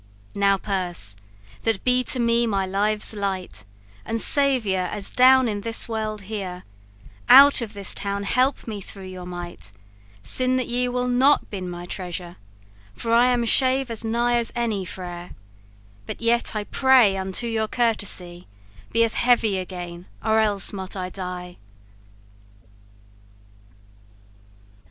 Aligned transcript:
Now, 0.33 0.57
purse, 0.57 1.15
that 1.61 1.83
be 1.83 2.03
to 2.05 2.19
me 2.19 2.47
my 2.47 2.65
life's 2.65 3.13
light 3.13 3.65
And 4.03 4.19
saviour, 4.19 4.81
as 4.91 5.11
done 5.11 5.47
in 5.47 5.61
this 5.61 5.87
world 5.87 6.23
here, 6.23 6.63
Out 7.29 7.61
of 7.61 7.75
this 7.75 7.93
town 7.93 8.23
help 8.23 8.65
me 8.65 8.81
through 8.81 9.03
your 9.05 9.27
might, 9.27 9.71
Since 10.23 10.57
that 10.57 10.67
you 10.67 10.91
will 10.91 11.07
not 11.07 11.51
be 11.51 11.61
my 11.61 11.85
treasurer; 11.85 12.37
For 12.95 13.13
I 13.13 13.27
am 13.27 13.45
shaved 13.45 13.91
as 13.91 14.03
nigh 14.03 14.37
as 14.37 14.51
any 14.55 14.85
friar. 14.85 15.35
But 16.07 16.19
yet 16.19 16.55
I 16.55 16.63
pray 16.63 17.15
unto 17.15 17.45
your 17.45 17.67
courtesy: 17.67 18.47
Be 18.91 19.01
heavy 19.01 19.59
again, 19.59 20.07
or 20.25 20.39
else 20.39 20.73
might 20.73 20.95
I 20.95 21.09
die! 21.11 21.57